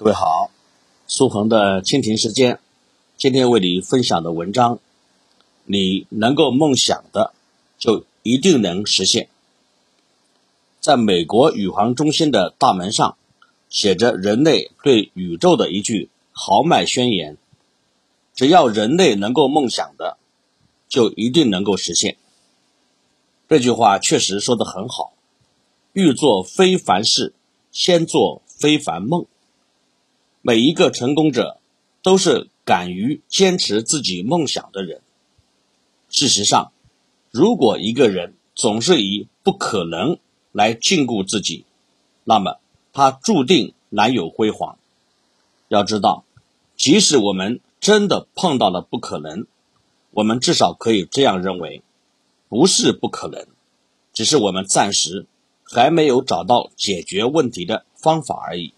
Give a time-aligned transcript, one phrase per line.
[0.00, 0.52] 各位好，
[1.08, 2.60] 苏恒的蜻蜓时间，
[3.16, 4.78] 今天为你分享的文章，
[5.64, 7.34] 你能够梦想的，
[7.80, 9.28] 就一定能实现。
[10.78, 13.16] 在美国宇航中心的大门上，
[13.68, 17.36] 写着人类对宇宙的一句豪迈宣言：
[18.36, 20.16] 只要人类能够梦想的，
[20.88, 22.16] 就一定能够实现。
[23.48, 25.12] 这句话确实说的很好，
[25.92, 27.34] 欲做非凡事，
[27.72, 29.26] 先做非凡梦。
[30.48, 31.58] 每一个成功者
[32.02, 35.02] 都是敢于坚持自己梦想的人。
[36.08, 36.72] 事实上，
[37.30, 40.16] 如果一个人总是以不可能
[40.52, 41.66] 来禁锢自己，
[42.24, 42.60] 那么
[42.94, 44.78] 他注定难有辉煌。
[45.68, 46.24] 要知道，
[46.78, 49.46] 即使我们真的碰到了不可能，
[50.12, 51.82] 我们至少可以这样认为：
[52.48, 53.46] 不是不可能，
[54.14, 55.26] 只是我们暂时
[55.62, 58.72] 还没有找到解决问题的方法而已。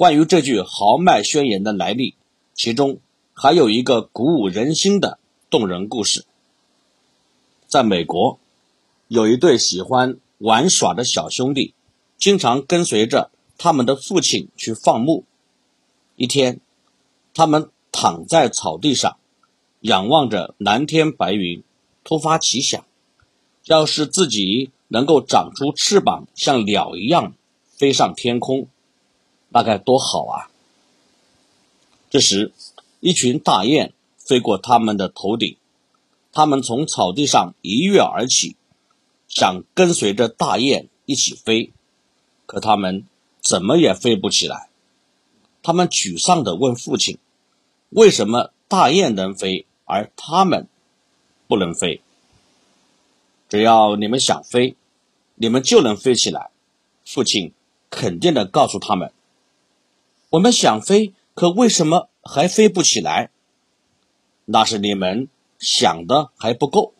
[0.00, 2.14] 关于这句豪迈宣言的来历，
[2.54, 3.00] 其中
[3.34, 5.18] 还有一个鼓舞人心的
[5.50, 6.24] 动人故事。
[7.66, 8.38] 在美国，
[9.08, 11.74] 有一对喜欢玩耍的小兄弟，
[12.16, 15.24] 经常跟随着他们的父亲去放牧。
[16.16, 16.60] 一天，
[17.34, 19.18] 他们躺在草地上，
[19.80, 21.62] 仰望着蓝天白云，
[22.04, 22.82] 突发奇想：
[23.66, 27.34] 要是自己能够长出翅膀，像鸟一样
[27.76, 28.66] 飞上天空。
[29.50, 30.50] 那该多好啊！
[32.08, 32.52] 这时，
[33.00, 35.56] 一群大雁飞过他们的头顶，
[36.32, 38.56] 他们从草地上一跃而起，
[39.28, 41.72] 想跟随着大雁一起飞，
[42.46, 43.06] 可他们
[43.40, 44.68] 怎么也飞不起来。
[45.62, 47.18] 他们沮丧地问父亲
[47.90, 50.68] ：“为什么大雁能飞，而他们
[51.46, 52.00] 不能飞？”
[53.48, 54.76] 只要你们想飞，
[55.34, 56.50] 你们就能飞起来。
[57.04, 57.52] 父亲
[57.88, 59.12] 肯定地告诉他们。
[60.30, 63.30] 我们想飞，可为什么还飞不起来？
[64.44, 65.28] 那是你们
[65.58, 66.94] 想的还不够。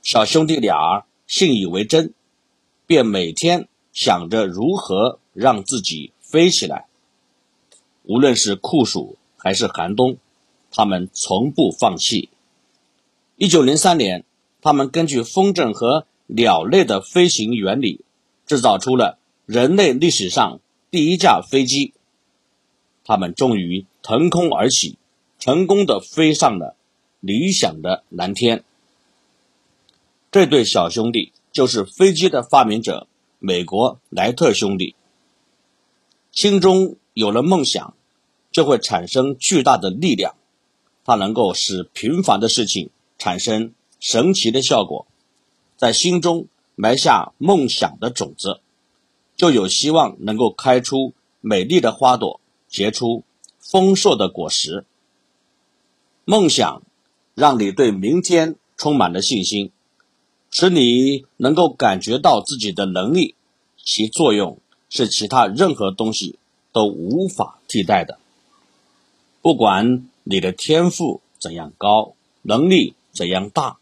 [0.00, 2.14] 小兄弟俩信以为真，
[2.86, 6.86] 便每天想着如何让自己飞起来。
[8.04, 10.18] 无论是酷暑还是寒冬，
[10.70, 12.28] 他们从不放弃。
[13.34, 14.24] 一九零三年，
[14.62, 18.04] 他们根据风筝和鸟类的飞行原理，
[18.46, 20.60] 制造出了人类历史上。
[20.94, 21.92] 第一架飞机，
[23.04, 24.96] 他们终于腾空而起，
[25.40, 26.76] 成功的飞上了
[27.18, 28.62] 理想的蓝天。
[30.30, 33.08] 这对小兄弟就是飞机的发明者——
[33.40, 34.94] 美国莱特兄弟。
[36.30, 37.96] 心中有了梦想，
[38.52, 40.36] 就会产生巨大的力量，
[41.04, 45.08] 它能够使平凡的事情产生神奇的效果。
[45.76, 48.60] 在心中埋下梦想的种子。
[49.36, 53.24] 就有希望能够开出美丽的花朵，结出
[53.58, 54.84] 丰硕的果实。
[56.24, 56.82] 梦想
[57.34, 59.70] 让你对明天充满了信心，
[60.50, 63.34] 使你能够感觉到自己的能力，
[63.76, 64.58] 其作用
[64.88, 66.38] 是其他任何东西
[66.72, 68.18] 都无法替代的。
[69.42, 73.76] 不管你的天赋怎样高，能力怎样大，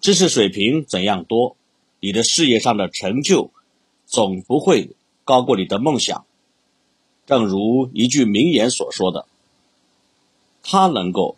[0.00, 1.56] 知识水平怎样多，
[1.98, 3.50] 你的事业上的成就。
[4.12, 4.90] 总不会
[5.24, 6.26] 高过你的梦想。
[7.24, 9.26] 正如一句名言所说的
[10.62, 11.36] ：“他能够，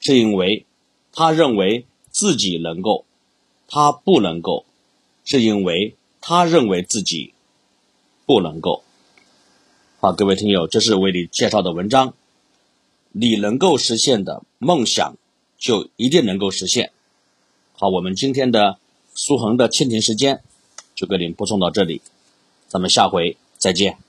[0.00, 0.64] 是因为
[1.12, 3.04] 他认为自己能够；
[3.68, 4.64] 他不能够，
[5.22, 7.34] 是因为他认为自己
[8.24, 8.82] 不能够。”
[10.00, 12.14] 好，各位听友，这是为你介绍的文章。
[13.12, 15.18] 你能够实现的梦想，
[15.58, 16.90] 就一定能够实现。
[17.74, 18.78] 好，我们今天的
[19.14, 20.42] 苏恒的蜻蜓时间
[20.94, 22.00] 就给您播送到这里。
[22.74, 24.03] 咱们下回再见。